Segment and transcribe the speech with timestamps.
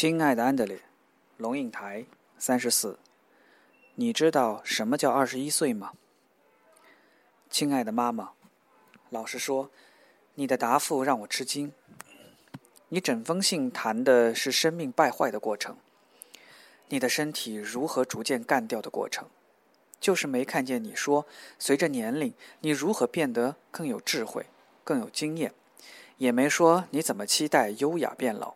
[0.00, 0.78] 亲爱的安德烈，
[1.38, 2.04] 龙应台，
[2.38, 3.00] 三十四。
[3.96, 5.92] 你知道什么叫二十一岁吗？
[7.50, 8.30] 亲爱的妈妈，
[9.10, 9.72] 老实说，
[10.36, 11.72] 你的答复让我吃惊。
[12.90, 15.76] 你整封信谈的是生命败坏的过程，
[16.90, 19.26] 你的身体如何逐渐干掉的过程，
[19.98, 21.26] 就是没看见你说，
[21.58, 24.46] 随着年龄，你如何变得更有智慧、
[24.84, 25.52] 更有经验，
[26.18, 28.54] 也没说你怎么期待优雅变老。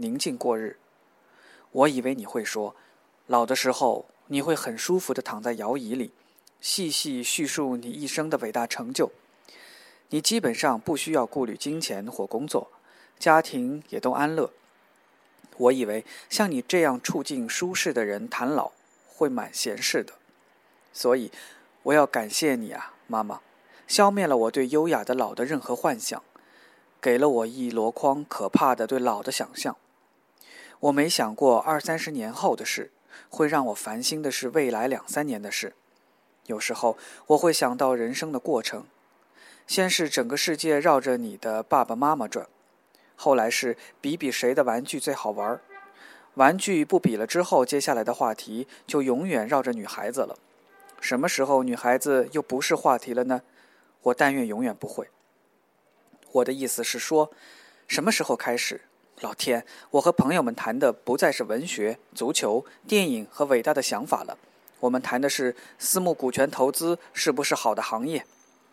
[0.00, 0.78] 宁静过日。
[1.72, 2.74] 我以为你会说，
[3.26, 6.12] 老的时候你会很舒服的躺在摇椅里，
[6.60, 9.12] 细细叙述你一生的伟大成就。
[10.08, 12.72] 你基本上不需要顾虑金钱或工作，
[13.18, 14.50] 家庭也都安乐。
[15.56, 18.72] 我以为像你这样处境舒适的人谈老
[19.06, 20.14] 会蛮闲适的，
[20.92, 21.30] 所以
[21.82, 23.40] 我要感谢你啊，妈妈，
[23.86, 26.22] 消灭了我对优雅的老的任何幻想，
[27.00, 29.76] 给了我一箩筐可怕的对老的想象。
[30.80, 32.90] 我没想过二三十年后的事，
[33.28, 35.74] 会让我烦心的是未来两三年的事。
[36.46, 36.96] 有时候
[37.28, 38.86] 我会想到人生的过程，
[39.66, 42.46] 先是整个世界绕着你的爸爸妈妈转，
[43.14, 45.60] 后来是比比谁的玩具最好玩。
[46.34, 50.38] 玩具不比了之后，接下来的话题就永远绕着女孩子了。
[51.00, 53.42] 什么时候女孩子又不是话题了呢？
[54.02, 55.08] 我但愿永远不会。
[56.32, 57.30] 我的意思是说，
[57.86, 58.80] 什么时候开始？
[59.20, 64.38] 老天，我和朋友们谈的不再是文学、足球、电影和伟大的想法了，
[64.80, 68.24] 我们谈的是私募股权投资是不是好的行业，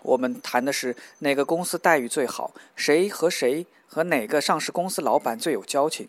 [0.03, 6.07] 我们谈的是哪个公司待遇最好，谁和谁和哪个上市公司老板最有交情。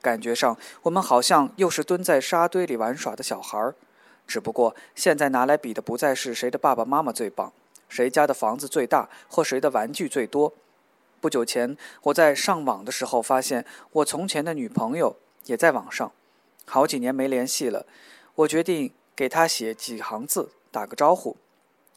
[0.00, 3.74] 感觉上，我们好像又是蹲在沙堆里玩耍的小孩儿，
[4.26, 7.52] 只不过现在拿来比的不再是谁的爸爸妈妈最棒，
[7.90, 10.54] 谁家的房子最大，或谁的玩具最多。
[11.24, 16.12] 不久前，我在上网的时候发现，我从前的女朋友也在网上，
[16.66, 17.86] 好几年没联系了。
[18.34, 21.38] 我决定给她写几行字，打个招呼。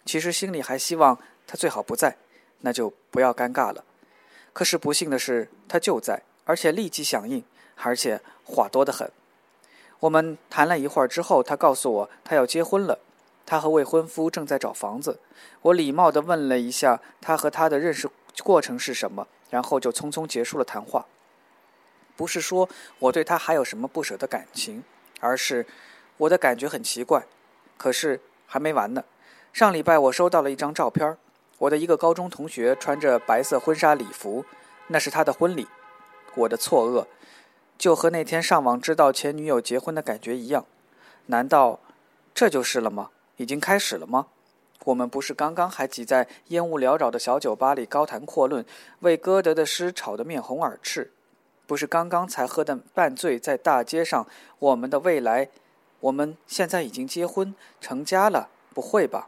[0.05, 2.15] 其实心里还希望她最好不在，
[2.61, 3.83] 那就不要尴尬了。
[4.53, 7.43] 可是不幸的是，她就在，而且立即响应，
[7.75, 9.11] 而且话多得很。
[9.99, 12.99] 我们谈了一会儿之后，她告诉我她要结婚了，
[13.45, 15.19] 她和未婚夫正在找房子。
[15.63, 18.09] 我礼貌地问了一下她和他的认识。
[18.43, 19.27] 过程是什么？
[19.49, 21.05] 然后就匆匆结束了谈话。
[22.15, 22.67] 不是说
[22.99, 24.83] 我对他还有什么不舍的感情，
[25.19, 25.65] 而是
[26.17, 27.25] 我的感觉很奇怪。
[27.77, 29.03] 可是还没完呢。
[29.53, 31.17] 上礼拜我收到了一张照片，
[31.59, 34.45] 我的一个高中同学穿着白色婚纱礼服，
[34.87, 35.67] 那是他的婚礼。
[36.35, 37.05] 我的错愕，
[37.77, 40.65] 就和那天上网知道前女友结婚的感觉一样。
[41.27, 41.79] 难道
[42.33, 43.09] 这就是了吗？
[43.37, 44.27] 已经开始了吗？
[44.87, 48.65] 我们不是刚刚还挤在烟雾缭绕的小酒吧里高谈阔论，
[48.99, 51.11] 为歌德的诗吵得面红耳赤？
[51.65, 54.25] 不是刚刚才喝得半醉，在大街上，
[54.59, 55.49] 我们的未来，
[55.99, 58.47] 我们现在已经结婚成家了？
[58.73, 59.27] 不会吧？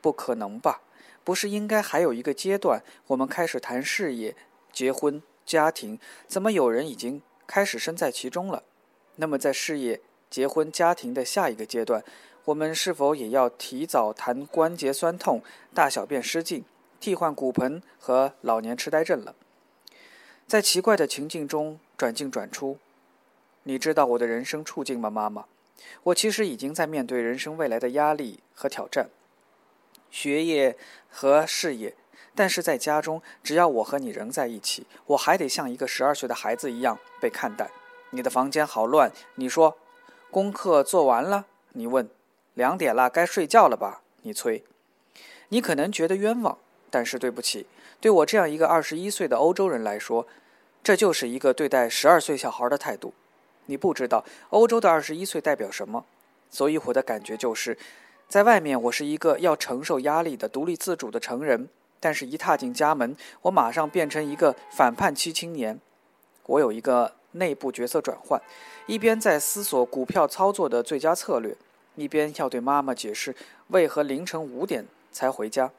[0.00, 0.80] 不可能吧？
[1.24, 4.36] 不是应该还有一个阶段，我们开始谈事业、
[4.72, 5.98] 结婚、家庭？
[6.28, 8.62] 怎么有人已经开始身在其中了？
[9.16, 10.00] 那么在事业、
[10.30, 12.04] 结婚、家庭的下一个阶段？
[12.46, 15.42] 我们是否也要提早谈关节酸痛、
[15.74, 16.64] 大小便失禁、
[16.98, 19.34] 替换骨盆和老年痴呆症了？
[20.46, 22.78] 在奇怪的情境中转进转出，
[23.64, 25.44] 你知道我的人生处境吗，妈妈？
[26.04, 29.10] 我其实已经在面对人生未来的压力和挑战，
[30.10, 30.76] 学业
[31.10, 31.94] 和事业。
[32.34, 37.70] 但是在家中，只要我和你仍在一起，我还得像一个十二岁的孩子一样被看待。
[38.10, 39.76] 你的房间好乱，你说，
[40.30, 41.46] 功课做完了？
[41.72, 42.08] 你问。
[42.58, 44.02] 两点了，该睡觉了吧？
[44.22, 44.64] 你催，
[45.50, 46.58] 你可能觉得冤枉，
[46.90, 47.68] 但是对不起，
[48.00, 50.26] 对我这样一个二十一岁的欧洲人来说，
[50.82, 53.14] 这就是一个对待十二岁小孩的态度。
[53.66, 56.04] 你不知道欧洲的二十一岁代表什么，
[56.50, 57.78] 所以我的感觉就是，
[58.28, 61.68] 在外面我是一个要承受压力的独立自主的成人，
[62.00, 65.78] 但是一踏进家门，我马上变成一个反叛期青年。
[66.46, 68.42] 我有一个内部角色转换，
[68.88, 71.56] 一边在思索股票操作的最佳策略。
[71.98, 73.34] 一边要对妈妈解释
[73.68, 75.70] 为何凌晨五点才回家，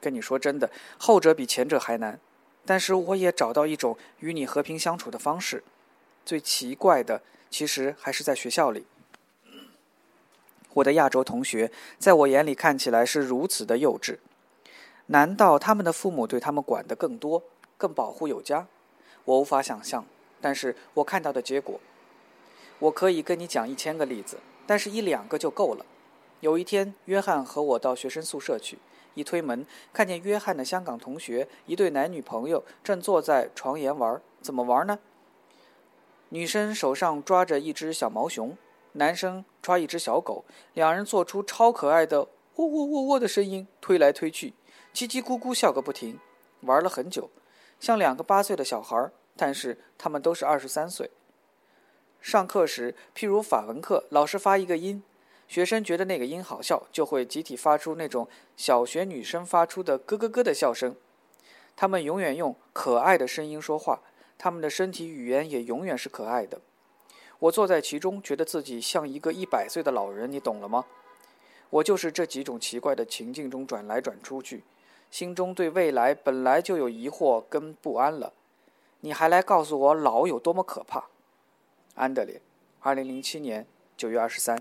[0.00, 2.18] 跟你说真的，后者比前者还难。
[2.64, 5.64] 但是我也找到一种与你和平相处的方式。
[6.24, 8.86] 最奇怪的，其实还是在学校里。
[10.74, 14.18] 我的亚洲同学在我眼里看起来是如此的幼稚。
[15.06, 17.42] 难道他们的父母对他们管得更多、
[17.78, 18.66] 更保护有加？
[19.24, 20.04] 我无法想象。
[20.40, 21.80] 但是我看到的结果，
[22.78, 24.38] 我可以跟你讲一千个例子。
[24.68, 25.86] 但是，一两个就够了。
[26.40, 28.78] 有一天，约翰和我到学生宿舍去，
[29.14, 34.20] 一推门，看见约翰的香港同学一对男女朋友正坐在床沿玩。
[34.42, 34.98] 怎么玩呢？
[36.28, 38.58] 女生手上抓着一只小毛熊，
[38.92, 40.44] 男生抓一只小狗，
[40.74, 42.20] 两人做出超可爱的
[42.56, 44.52] “喔喔喔喔”的声音，推来推去，
[44.92, 46.20] 叽叽咕咕笑个不停，
[46.60, 47.30] 玩了很久，
[47.80, 51.10] 像两个八岁的小孩，但是他们都是二十三岁。
[52.20, 55.02] 上课时，譬如法文课，老师发一个音，
[55.46, 60.94] 学生觉得那个音好笑，就会集体发出那种小学女生发出的咯咯咯的笑声。
[61.76, 64.00] 他们永远用可爱的声音说话。
[64.40, 66.60] 他们的身体语言也永远是可爱的。
[67.40, 70.84] 我坐在其中，觉得自己像一个一百岁的老人，你懂了吗？
[71.70, 74.62] 我就是这几种奇怪的情境中转来转出去，
[75.10, 78.32] 心中对未来本来就有疑惑跟不安了。
[79.00, 81.06] 你还来告诉我老有多么可怕？
[81.98, 82.40] 安德烈，
[82.78, 83.66] 二零零七年
[83.96, 84.56] 九月二十三。